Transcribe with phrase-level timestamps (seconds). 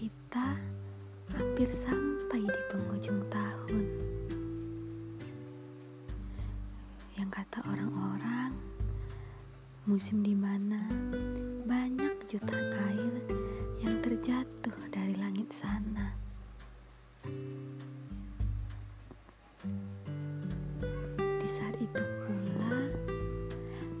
[0.00, 0.56] kita
[1.36, 3.84] hampir sampai di penghujung tahun.
[7.20, 8.56] Yang kata orang-orang,
[9.84, 10.88] musim di mana
[11.68, 13.14] banyak jutaan air
[13.84, 16.16] yang terjatuh dari langit sana.
[21.20, 22.88] Di saat itu pula,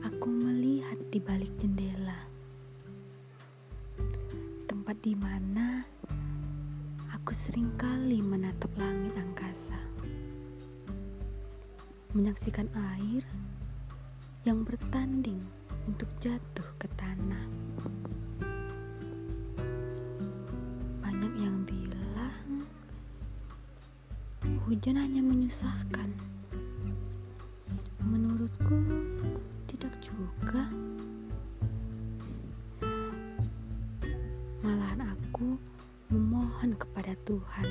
[0.08, 1.89] aku melihat di balik jendela
[4.90, 5.86] tempat di mana
[7.14, 9.78] aku sering kali menatap langit angkasa
[12.10, 12.66] menyaksikan
[12.98, 13.22] air
[14.42, 15.38] yang bertanding
[15.86, 17.46] untuk jatuh ke tanah.
[21.06, 22.66] Banyak yang bilang
[24.66, 26.10] hujan hanya menyusahkan.
[35.40, 35.56] Aku
[36.12, 37.64] memohon kepada Tuhan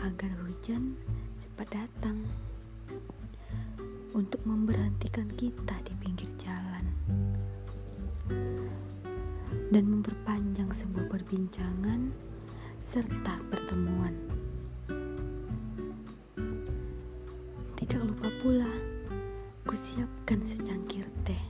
[0.00, 0.96] agar hujan
[1.44, 2.24] cepat datang
[4.16, 6.88] untuk memberhentikan kita di pinggir jalan
[9.68, 12.16] dan memperpanjang sebuah perbincangan
[12.80, 14.16] serta pertemuan.
[17.76, 18.72] Tidak lupa pula,
[19.68, 21.44] kusiapkan secangkir teh.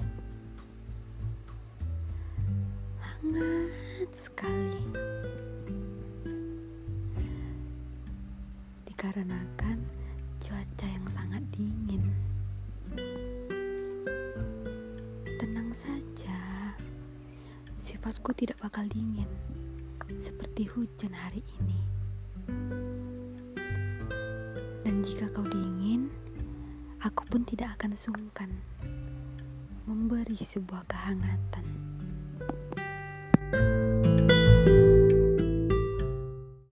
[2.98, 3.58] Hangat
[4.14, 4.67] sekali.
[8.98, 9.78] Dikarenakan
[10.42, 12.02] cuaca yang sangat dingin.
[15.38, 16.74] Tenang saja,
[17.78, 19.30] sifatku tidak bakal dingin
[20.18, 21.78] seperti hujan hari ini.
[24.82, 26.10] Dan jika kau dingin,
[26.98, 28.50] aku pun tidak akan sungkan
[29.86, 31.87] memberi sebuah kehangatan.